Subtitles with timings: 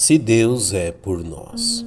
[0.00, 1.84] Se Deus é por nós.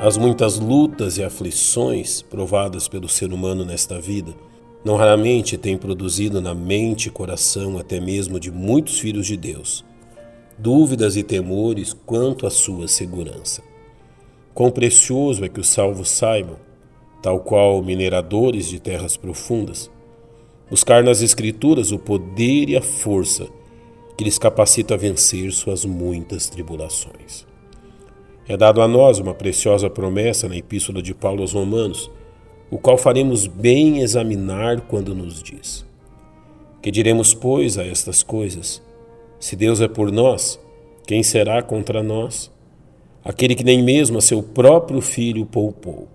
[0.00, 4.34] As muitas lutas e aflições provadas pelo ser humano nesta vida
[4.84, 9.84] não raramente têm produzido na mente e coração até mesmo de muitos filhos de Deus
[10.58, 13.71] dúvidas e temores quanto à sua segurança.
[14.54, 16.56] Quão precioso é que os salvos saibam,
[17.22, 19.90] tal qual mineradores de terras profundas,
[20.68, 23.48] buscar nas Escrituras o poder e a força
[24.16, 27.46] que lhes capacita a vencer suas muitas tribulações.
[28.46, 32.10] É dado a nós uma preciosa promessa na Epístola de Paulo aos Romanos,
[32.70, 35.86] o qual faremos bem examinar quando nos diz:
[36.82, 38.82] Que diremos, pois, a estas coisas?
[39.38, 40.60] Se Deus é por nós,
[41.06, 42.50] quem será contra nós?
[43.24, 46.08] Aquele que nem mesmo a seu próprio filho poupou,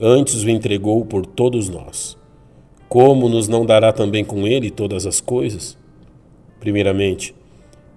[0.00, 2.16] antes o entregou por todos nós.
[2.88, 5.76] Como nos não dará também com ele todas as coisas?
[6.60, 7.34] Primeiramente,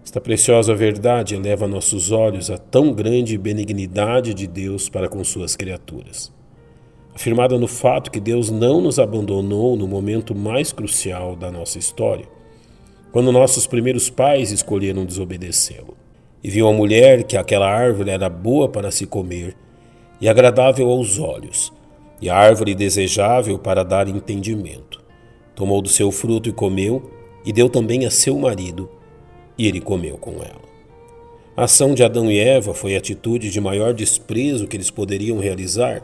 [0.04, 5.56] esta preciosa verdade eleva nossos olhos à tão grande benignidade de Deus para com suas
[5.56, 6.34] criaturas.
[7.14, 12.26] Afirmada no fato que Deus não nos abandonou no momento mais crucial da nossa história,
[13.12, 16.09] quando nossos primeiros pais escolheram desobedecê-lo
[16.44, 19.56] e viu a mulher que aquela árvore era boa para se comer
[20.22, 21.72] e agradável aos olhos,
[22.22, 25.02] e árvore desejável para dar entendimento.
[25.56, 27.12] Tomou do seu fruto e comeu,
[27.46, 28.90] e deu também a seu marido,
[29.58, 30.70] e ele comeu com ela.
[31.56, 35.40] A ação de Adão e Eva foi a atitude de maior desprezo que eles poderiam
[35.40, 36.04] realizar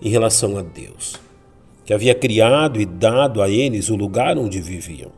[0.00, 1.14] em relação a Deus,
[1.84, 5.10] que havia criado e dado a eles o lugar onde viviam,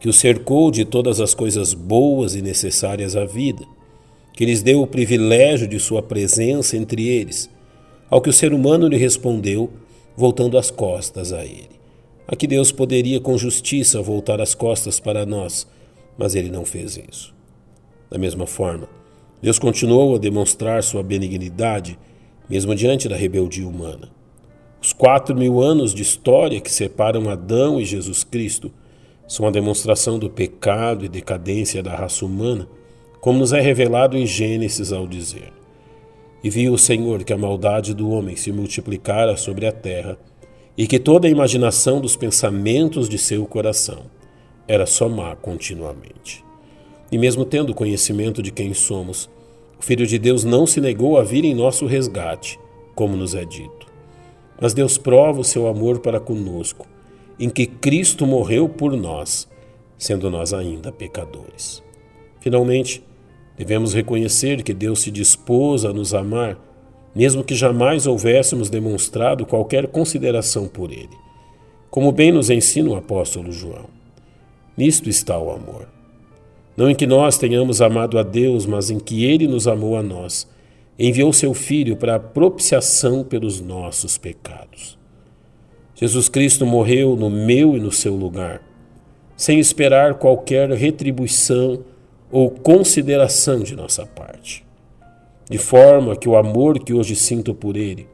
[0.00, 3.64] que os cercou de todas as coisas boas e necessárias à vida
[4.38, 7.50] que lhes deu o privilégio de sua presença entre eles,
[8.08, 9.68] ao que o ser humano lhe respondeu,
[10.16, 11.80] voltando as costas a ele.
[12.24, 15.66] A que Deus poderia com justiça voltar as costas para nós,
[16.16, 17.34] mas ele não fez isso.
[18.08, 18.88] Da mesma forma,
[19.42, 21.98] Deus continuou a demonstrar sua benignidade,
[22.48, 24.08] mesmo diante da rebeldia humana.
[24.80, 28.70] Os quatro mil anos de história que separam Adão e Jesus Cristo
[29.26, 32.68] são a demonstração do pecado e decadência da raça humana
[33.20, 35.52] como nos é revelado em Gênesis ao dizer:
[36.42, 40.18] E viu o Senhor que a maldade do homem se multiplicara sobre a terra,
[40.76, 44.02] e que toda a imaginação dos pensamentos de seu coração
[44.68, 46.44] era só má continuamente.
[47.10, 49.28] E mesmo tendo conhecimento de quem somos,
[49.78, 52.60] o Filho de Deus não se negou a vir em nosso resgate,
[52.94, 53.86] como nos é dito.
[54.60, 56.86] Mas Deus prova o seu amor para conosco,
[57.40, 59.48] em que Cristo morreu por nós,
[59.96, 61.82] sendo nós ainda pecadores.
[62.40, 63.02] Finalmente,
[63.58, 66.56] devemos reconhecer que Deus se dispôs a nos amar,
[67.12, 71.16] mesmo que jamais houvéssemos demonstrado qualquer consideração por Ele,
[71.90, 73.86] como bem nos ensina o apóstolo João.
[74.76, 75.88] Nisto está o amor.
[76.76, 80.02] Não em que nós tenhamos amado a Deus, mas em que Ele nos amou a
[80.04, 80.48] nós,
[80.96, 84.96] enviou seu Filho para a propiciação pelos nossos pecados.
[85.96, 88.62] Jesus Cristo morreu no meu e no seu lugar,
[89.36, 91.82] sem esperar qualquer retribuição
[92.30, 94.64] ou consideração de nossa parte.
[95.48, 98.06] De forma que o amor que hoje sinto por Ele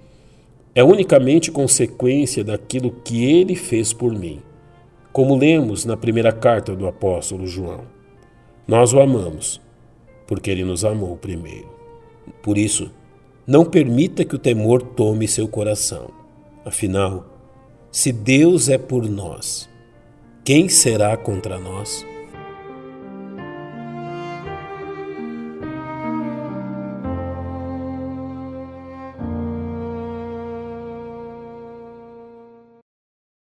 [0.74, 4.40] é unicamente consequência daquilo que Ele fez por mim,
[5.12, 7.82] como lemos na primeira carta do apóstolo João.
[8.66, 9.60] Nós o amamos,
[10.26, 11.68] porque Ele nos amou primeiro.
[12.42, 12.90] Por isso,
[13.46, 16.10] não permita que o temor tome seu coração.
[16.64, 17.26] Afinal,
[17.90, 19.68] se Deus é por nós,
[20.44, 22.04] quem será contra nós?